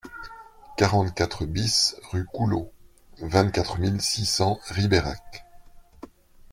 [0.77, 2.73] quarante-quatre BIS rue Couleau,
[3.19, 5.45] vingt-quatre mille six cents Ribérac